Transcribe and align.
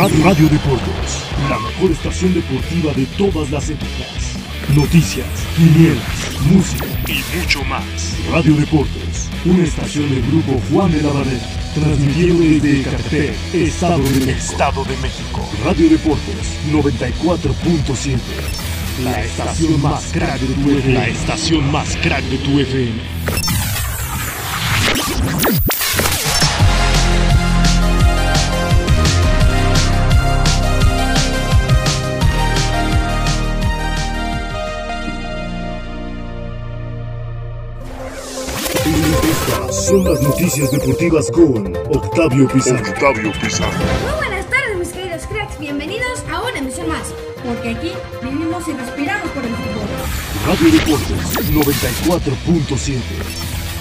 Radio, 0.00 0.48
Deportes, 0.48 1.26
la 1.50 1.58
mejor 1.58 1.90
estación 1.90 2.32
deportiva 2.32 2.90
de 2.94 3.04
todas 3.18 3.50
las 3.50 3.68
épocas. 3.68 4.34
Noticias, 4.74 5.26
quinielas, 5.54 6.40
música 6.50 6.86
y 7.06 7.20
mucho 7.38 7.62
más. 7.64 8.16
Radio 8.32 8.54
Deportes, 8.54 9.28
una 9.44 9.62
estación 9.62 10.08
del 10.08 10.22
grupo 10.22 10.58
Juan 10.70 10.90
de 10.90 11.02
la 11.02 11.12
Barrera, 11.12 11.46
transmitiendo 11.74 12.42
desde 12.42 12.80
Ecatepec, 12.80 13.54
Estado 13.54 13.98
de 13.98 14.20
México. 14.20 14.30
Estado 14.30 14.84
de 14.84 14.96
México. 14.96 15.50
Radio 15.66 15.90
Deportes 15.90 16.56
94.7. 16.72 18.18
La 19.04 19.22
estación 19.22 19.82
más 19.82 20.04
crack 20.12 20.40
de 20.40 20.54
tu 20.54 20.70
FM. 20.78 20.94
La 20.94 21.08
estación 21.08 21.70
más 21.70 21.96
crack 21.98 22.24
de 22.24 22.38
tu 22.38 22.58
FM. 22.58 23.02
Estas 39.22 39.86
son 39.86 40.04
las 40.04 40.22
noticias 40.22 40.70
deportivas 40.70 41.30
con 41.30 41.76
Octavio 41.76 42.48
Pizarro. 42.48 42.90
Octavio 42.90 43.32
Pizarro. 43.40 43.78
Muy 44.02 44.18
buenas 44.18 44.46
tardes, 44.48 44.78
mis 44.78 44.88
queridos 44.88 45.26
cracks. 45.26 45.58
Bienvenidos 45.58 46.24
a 46.30 46.42
una 46.42 46.58
emisión 46.58 46.88
más. 46.88 47.12
Porque 47.44 47.70
aquí 47.70 47.92
vivimos 48.22 48.66
y 48.68 48.72
respiramos 48.72 49.30
por 49.30 49.44
el 49.44 49.50
fútbol. 49.50 49.88
Radio 50.46 50.72
Deportes 50.72 51.52
94.7. 51.52 53.00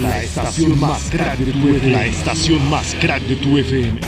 La 0.00 0.22
estación 0.22 0.78
más 0.80 1.10
crack 1.10 1.38
de 1.38 1.52
tu 1.52 1.68
FM. 1.68 1.92
La 1.92 2.06
estación 2.06 2.70
más 2.70 2.94
crack 3.00 3.22
de 3.22 3.36
tu 3.36 3.58
FM. 3.58 4.00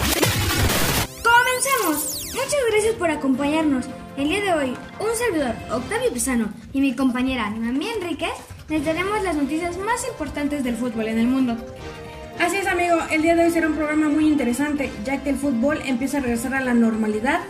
¡Comencemos! 1.23 2.25
Muchas 2.35 2.61
gracias 2.71 2.95
por 2.95 3.11
acompañarnos. 3.11 3.87
El 4.17 4.29
día 4.29 4.41
de 4.41 4.53
hoy, 4.53 4.75
un 4.99 5.17
servidor, 5.17 5.55
Octavio 5.71 6.13
Pisano, 6.13 6.53
y 6.73 6.81
mi 6.81 6.95
compañera 6.95 7.51
Noemí 7.51 7.89
Enríquez, 7.89 8.33
les 8.69 8.85
daremos 8.85 9.23
las 9.23 9.35
noticias 9.35 9.79
más 9.79 10.07
importantes 10.07 10.63
del 10.63 10.77
fútbol 10.77 11.09
en 11.09 11.19
el 11.19 11.27
mundo. 11.27 11.57
Así 12.39 12.57
es, 12.57 12.67
amigo. 12.67 12.99
El 13.11 13.23
día 13.23 13.35
de 13.35 13.45
hoy 13.45 13.51
será 13.51 13.67
un 13.67 13.77
programa 13.77 14.09
muy 14.09 14.27
interesante, 14.29 14.91
ya 15.05 15.23
que 15.23 15.31
el 15.31 15.37
fútbol 15.37 15.81
empieza 15.87 16.19
a 16.19 16.21
regresar 16.21 16.55
a 16.55 16.61
la 16.61 16.75
normalidad 16.75 17.41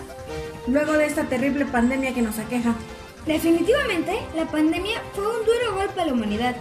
luego 0.69 0.93
de 0.93 1.07
esta 1.07 1.25
terrible 1.25 1.67
pandemia 1.67 2.15
que 2.15 2.23
nos 2.23 2.39
aqueja. 2.39 2.75
Definitivamente, 3.27 4.17
la 4.37 4.47
pandemia 4.47 5.03
fue 5.13 5.25
un 5.27 5.45
duro 5.45 5.75
golpe 5.77 6.01
a 6.01 6.07
la 6.07 6.13
humanidad 6.13 6.57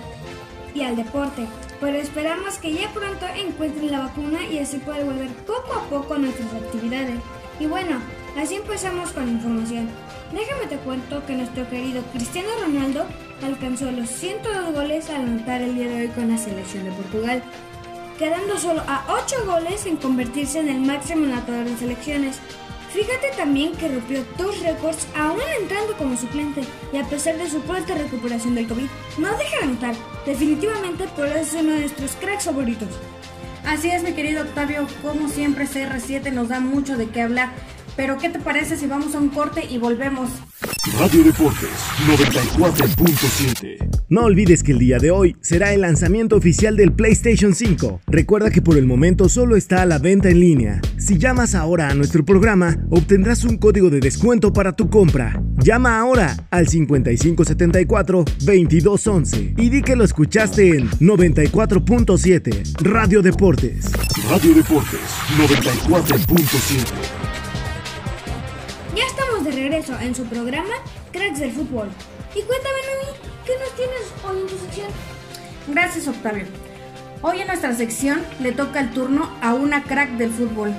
y 0.74 0.82
al 0.82 0.96
deporte, 0.96 1.46
pero 1.80 1.98
esperamos 1.98 2.58
que 2.58 2.74
ya 2.74 2.92
pronto 2.94 3.26
encuentren 3.36 3.92
la 3.92 4.00
vacuna 4.00 4.40
y 4.48 4.58
así 4.58 4.78
poder 4.78 5.06
volver 5.06 5.30
poco 5.46 5.74
a 5.74 5.84
poco 5.84 6.16
a 6.16 6.18
nuestras 6.18 6.52
actividades. 6.54 7.20
Y 7.60 7.68
bueno, 7.68 8.00
así 8.36 8.56
empezamos 8.56 9.12
con 9.12 9.28
la 9.28 9.32
información. 9.34 9.88
Déjame 10.34 10.66
te 10.68 10.78
cuento 10.78 11.26
que 11.26 11.36
nuestro 11.36 11.70
querido 11.70 12.02
Cristiano 12.12 12.50
Ronaldo 12.62 13.06
alcanzó 13.46 13.92
los 13.92 14.10
102 14.10 14.74
goles 14.74 15.10
al 15.10 15.22
anotar 15.22 15.62
el 15.62 15.76
día 15.76 15.88
de 15.88 16.02
hoy 16.02 16.08
con 16.10 16.30
la 16.30 16.38
selección 16.38 16.86
de 16.86 16.92
Portugal, 16.92 17.44
quedando 18.18 18.58
solo 18.58 18.82
a 18.88 19.06
8 19.24 19.46
goles 19.46 19.86
en 19.86 19.98
convertirse 19.98 20.60
en 20.60 20.70
el 20.70 20.82
máximo 20.82 21.26
anotador 21.26 21.66
de 21.66 21.78
selecciones. 21.78 22.40
Fíjate 22.94 23.32
también 23.36 23.74
que 23.74 23.90
rompió 23.90 24.26
dos 24.38 24.60
récords 24.62 25.08
aún 25.16 25.42
entrando 25.62 25.96
como 25.98 26.18
suplente 26.18 26.62
y 26.92 26.98
a 26.98 27.04
pesar 27.04 27.38
de 27.38 27.50
su 27.50 27.62
pronta 27.62 27.96
recuperación 27.96 28.56
del 28.56 28.68
COVID, 28.68 28.88
no 29.18 29.28
deja 29.38 29.58
de 29.58 29.64
anotar. 29.64 29.96
Definitivamente 30.26 31.08
por 31.16 31.28
eso 31.28 31.58
es 31.58 31.64
uno 31.64 31.74
de 31.74 31.82
nuestros 31.82 32.16
cracks 32.16 32.46
favoritos. 32.46 32.90
Así 33.68 33.90
es, 33.90 34.02
mi 34.02 34.14
querido 34.14 34.44
Octavio. 34.44 34.88
Como 35.02 35.28
siempre, 35.28 35.68
CR7 35.68 36.32
nos 36.32 36.48
da 36.48 36.62
mucho 36.62 36.96
de 36.96 37.10
qué 37.10 37.22
hablar. 37.22 37.52
Pero, 37.98 38.18
¿qué 38.18 38.30
te 38.30 38.40
parece 38.40 38.78
si 38.78 38.88
vamos 38.88 39.14
a 39.14 39.20
un 39.20 39.30
corte 39.30 39.66
y 39.70 39.78
volvemos? 39.78 40.30
Radio 40.96 41.24
Deportes 41.24 41.70
94.7. 42.08 43.78
No 44.10 44.24
olvides 44.24 44.64
que 44.64 44.72
el 44.72 44.80
día 44.80 45.00
de 45.00 45.12
hoy 45.12 45.36
será 45.42 45.74
el 45.74 45.82
lanzamiento 45.82 46.36
oficial 46.36 46.78
del 46.78 46.94
PlayStation 46.94 47.54
5. 47.54 48.02
Recuerda 48.08 48.50
que 48.50 48.62
por 48.62 48.78
el 48.78 48.86
momento 48.86 49.28
solo 49.28 49.56
está 49.56 49.82
a 49.82 49.86
la 49.86 50.00
venta 50.00 50.30
en 50.30 50.40
línea. 50.40 50.82
Si 50.98 51.18
llamas 51.18 51.56
ahora 51.56 51.90
a 51.90 51.94
nuestro 51.94 52.24
programa, 52.24 52.78
obtendrás 52.90 53.44
un 53.44 53.58
código 53.58 53.90
de 53.90 54.00
descuento 54.00 54.54
para 54.54 54.74
tu 54.74 54.90
compra. 54.90 55.42
Llama 55.58 56.00
ahora 56.00 56.38
al 56.52 56.68
5574-2211 56.68 59.60
y 59.60 59.70
di 59.70 59.82
que 59.82 59.96
lo 59.96 60.04
escuchaste 60.04 60.78
en 60.78 60.90
94.7 60.92 62.82
Radio 62.82 63.22
Deportes. 63.22 63.92
Radio 64.30 64.56
Deportes 64.56 65.02
94.7. 65.38 67.27
Regreso 69.52 69.98
en 70.00 70.16
su 70.16 70.26
programa 70.26 70.74
Cracks 71.12 71.40
del 71.40 71.52
Fútbol. 71.52 71.90
Y 72.36 72.42
cuéntame, 72.42 72.78
¿qué 73.46 73.54
nos 73.60 73.76
tienes 73.76 74.14
hoy 74.26 74.42
en 74.42 74.48
tu 74.48 74.58
sección? 74.58 74.88
Gracias, 75.68 76.08
Octavio. 76.08 76.46
Hoy 77.22 77.42
en 77.42 77.48
nuestra 77.48 77.74
sección 77.74 78.22
le 78.40 78.52
toca 78.52 78.80
el 78.80 78.92
turno 78.92 79.30
a 79.42 79.54
una 79.54 79.84
crack 79.84 80.12
del 80.12 80.32
fútbol. 80.32 80.74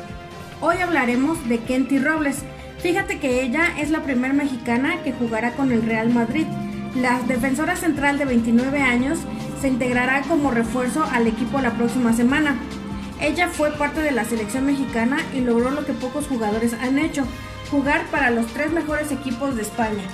Hoy 0.61 0.77
hablaremos 0.79 1.49
de 1.49 1.59
Kenty 1.59 1.99
Robles. 1.99 2.39
Fíjate 2.79 3.19
que 3.19 3.43
ella 3.43 3.73
es 3.79 3.91
la 3.91 4.03
primera 4.03 4.33
mexicana 4.33 5.03
que 5.03 5.13
jugará 5.13 5.53
con 5.53 5.73
el 5.73 5.83
Real 5.83 6.11
Madrid. 6.11 6.47
La 6.95 7.21
defensora 7.21 7.75
central 7.75 8.19
de 8.19 8.25
29 8.25 8.81
años 8.81 9.19
se 9.61 9.69
integrará 9.69 10.23
como 10.23 10.51
refuerzo 10.51 11.05
al 11.11 11.27
equipo 11.27 11.61
la 11.61 11.73
próxima 11.73 12.13
semana. 12.13 12.57
Ella 13.21 13.49
fue 13.49 13.73
parte 13.73 14.01
de 14.01 14.13
la 14.13 14.25
selección 14.25 14.65
mexicana 14.65 15.19
y 15.35 15.41
logró 15.41 15.71
lo 15.71 15.85
que 15.85 15.93
pocos 15.93 16.29
jugadores 16.29 16.73
han 16.75 16.99
hecho, 16.99 17.25
jugar 17.71 18.07
para 18.11 18.31
los 18.31 18.47
tres 18.49 18.73
mejores 18.73 19.13
equipos 19.13 19.57
de 19.57 19.63
España. 19.63 20.05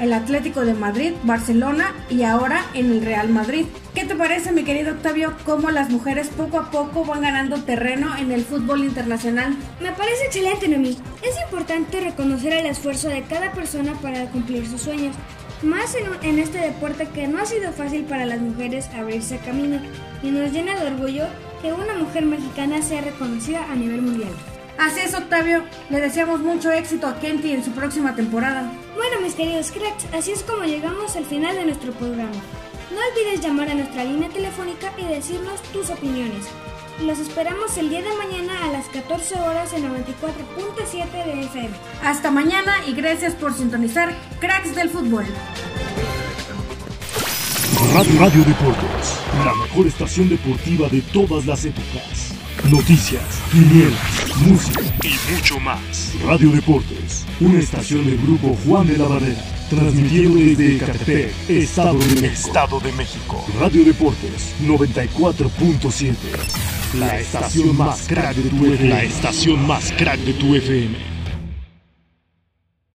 El 0.00 0.12
Atlético 0.12 0.64
de 0.64 0.74
Madrid, 0.74 1.12
Barcelona 1.22 1.94
y 2.10 2.24
ahora 2.24 2.64
en 2.74 2.90
el 2.90 3.04
Real 3.04 3.28
Madrid. 3.28 3.66
¿Qué 3.94 4.04
te 4.04 4.16
parece, 4.16 4.50
mi 4.50 4.64
querido 4.64 4.92
Octavio, 4.92 5.34
cómo 5.44 5.70
las 5.70 5.88
mujeres 5.88 6.28
poco 6.28 6.58
a 6.58 6.70
poco 6.70 7.04
van 7.04 7.22
ganando 7.22 7.62
terreno 7.62 8.16
en 8.16 8.32
el 8.32 8.44
fútbol 8.44 8.82
internacional? 8.82 9.54
Me 9.80 9.92
parece 9.92 10.24
excelente, 10.24 10.66
Noemí. 10.66 10.98
Es 11.22 11.40
importante 11.44 12.00
reconocer 12.00 12.54
el 12.54 12.66
esfuerzo 12.66 13.08
de 13.08 13.22
cada 13.22 13.52
persona 13.52 13.92
para 14.02 14.26
cumplir 14.26 14.66
sus 14.66 14.82
sueños, 14.82 15.14
más 15.62 15.94
en, 15.94 16.06
en 16.28 16.40
este 16.40 16.58
deporte 16.58 17.08
que 17.14 17.28
no 17.28 17.38
ha 17.38 17.46
sido 17.46 17.72
fácil 17.72 18.04
para 18.04 18.26
las 18.26 18.40
mujeres 18.40 18.90
abrirse 18.98 19.38
camino 19.38 19.78
y 20.24 20.30
nos 20.30 20.50
llena 20.50 20.74
de 20.74 20.88
orgullo 20.88 21.26
que 21.62 21.72
una 21.72 21.94
mujer 21.94 22.26
mexicana 22.26 22.82
sea 22.82 23.00
reconocida 23.00 23.64
a 23.70 23.76
nivel 23.76 24.02
mundial. 24.02 24.32
Así 24.78 25.00
es, 25.00 25.14
Octavio. 25.14 25.62
Le 25.90 26.00
deseamos 26.00 26.40
mucho 26.40 26.70
éxito 26.72 27.06
a 27.06 27.18
Kenty 27.20 27.52
en 27.52 27.64
su 27.64 27.70
próxima 27.70 28.14
temporada. 28.14 28.70
Bueno, 28.96 29.20
mis 29.22 29.34
queridos 29.34 29.70
cracks, 29.70 30.06
así 30.12 30.32
es 30.32 30.42
como 30.42 30.64
llegamos 30.64 31.16
al 31.16 31.24
final 31.24 31.54
de 31.56 31.66
nuestro 31.66 31.92
programa. 31.92 32.32
No 32.92 33.00
olvides 33.10 33.40
llamar 33.40 33.68
a 33.70 33.74
nuestra 33.74 34.04
línea 34.04 34.28
telefónica 34.28 34.92
y 34.98 35.04
decirnos 35.04 35.62
tus 35.72 35.90
opiniones. 35.90 36.46
Los 37.02 37.18
esperamos 37.18 37.76
el 37.76 37.90
día 37.90 38.02
de 38.02 38.14
mañana 38.14 38.64
a 38.64 38.68
las 38.68 38.86
14 38.86 39.34
horas 39.40 39.72
en 39.72 39.84
94.7 39.84 41.24
de 41.24 41.40
FM. 41.46 41.70
Hasta 42.04 42.30
mañana 42.30 42.72
y 42.86 42.94
gracias 42.94 43.34
por 43.34 43.52
sintonizar 43.52 44.14
Cracks 44.38 44.76
del 44.76 44.90
Fútbol. 44.90 45.24
Radio, 47.92 48.20
Radio 48.20 48.44
Deportes, 48.44 49.18
la 49.44 49.54
mejor 49.54 49.86
estación 49.86 50.28
deportiva 50.28 50.88
de 50.88 51.00
todas 51.00 51.46
las 51.46 51.64
épocas. 51.64 52.34
Noticias, 52.62 53.22
quinielas, 53.52 54.38
música 54.38 54.80
y 55.02 55.34
mucho 55.34 55.60
más. 55.60 56.12
Radio 56.24 56.50
Deportes, 56.50 57.26
una 57.40 57.58
estación 57.58 58.06
del 58.06 58.16
grupo 58.18 58.56
Juan 58.64 58.86
de 58.86 58.96
la 58.96 59.06
Barrera, 59.06 59.44
transmitiendo 59.68 60.38
desde 60.38 60.76
Ecatepec, 60.76 61.50
Estado 61.50 61.98
de 61.98 62.06
México. 62.06 62.26
Estado 62.26 62.80
de 62.80 62.92
México. 62.92 63.46
Radio 63.60 63.84
Deportes 63.84 64.54
94.7. 64.62 66.14
La 66.98 67.18
estación 67.18 67.76
más 67.76 68.06
crack 68.08 68.34
de 68.36 68.48
tu 68.48 68.64
FM. 68.64 68.88
La 68.88 69.02
estación 69.02 69.66
más 69.66 69.92
crack 69.92 70.20
de 70.20 70.32
tu 70.32 70.54
FM. 70.54 71.13